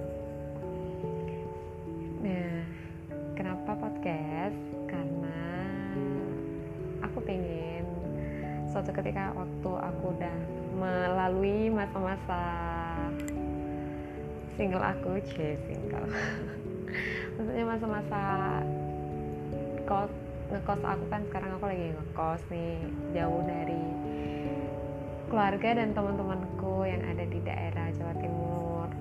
[2.23, 2.63] Nah,
[3.35, 4.63] kenapa podcast?
[4.87, 5.43] Karena
[7.03, 7.83] aku pengen
[8.71, 10.39] suatu ketika waktu aku udah
[10.79, 12.43] melalui masa-masa
[14.55, 16.07] single aku, cie single
[17.57, 18.23] maksudnya masa-masa
[19.89, 20.13] kos
[20.53, 22.85] ngekos aku kan sekarang aku lagi ngekos nih
[23.17, 23.85] jauh dari
[25.33, 28.93] keluarga dan teman-temanku yang ada di daerah Jawa Timur.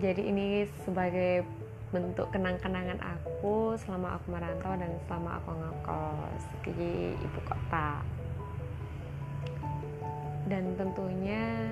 [0.00, 1.44] Jadi ini sebagai
[1.92, 8.00] bentuk kenang-kenangan aku selama aku merantau dan selama aku ngekos di ibu kota.
[10.48, 11.68] Dan tentunya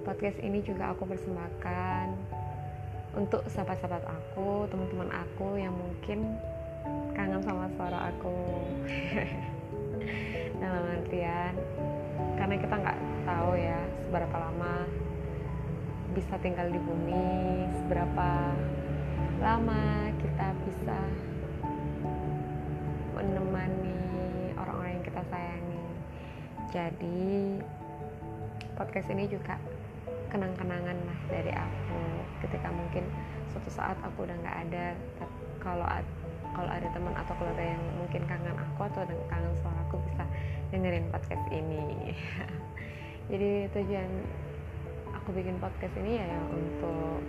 [0.00, 2.16] podcast ini juga aku persembahkan
[3.12, 6.40] untuk sahabat-sahabat aku, teman-teman aku yang mungkin
[7.12, 8.36] kangen sama suara aku.
[10.60, 11.52] Dalam artian,
[12.36, 14.74] karena kita nggak tahu ya seberapa lama
[16.16, 18.30] bisa tinggal di bumi, seberapa
[19.40, 19.84] lama
[20.20, 20.98] kita bisa
[23.16, 24.00] menemani
[24.56, 25.86] orang-orang yang kita sayangi.
[26.70, 27.30] Jadi
[28.78, 29.60] podcast ini juga
[30.30, 32.00] kenang-kenangan lah dari aku
[32.46, 33.04] ketika mungkin
[33.50, 34.84] suatu saat aku udah nggak ada
[35.60, 35.86] kalau
[36.50, 40.24] kalau ada teman atau keluarga yang mungkin kangen aku atau kangen suara aku bisa
[40.70, 42.14] dengerin podcast ini.
[43.30, 44.10] Jadi tujuan
[45.14, 47.22] aku bikin podcast ini ya untuk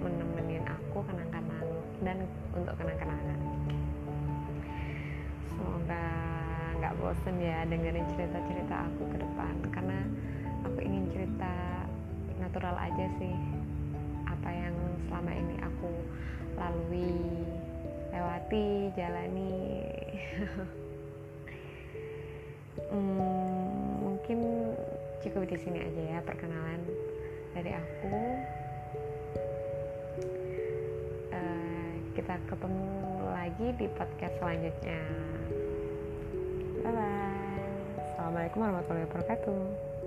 [0.00, 1.68] menemenin aku kenang-kenang
[2.00, 2.16] dan
[2.56, 3.40] untuk kenang-kenangan.
[5.52, 6.04] Semoga
[6.80, 9.54] nggak bosen ya dengerin cerita-cerita aku ke depan
[12.52, 13.32] natural aja sih.
[14.28, 14.76] Apa yang
[15.08, 15.88] selama ini aku
[16.60, 17.16] lalui
[18.12, 19.56] lewati jalani.
[22.92, 24.68] Hmm, mungkin
[25.24, 26.80] cukup di sini aja ya perkenalan
[27.56, 28.16] dari aku.
[31.32, 32.84] Uh, kita ketemu
[33.32, 35.00] lagi di podcast selanjutnya.
[36.84, 40.01] Bye bye assalamualaikum warahmatullahi wabarakatuh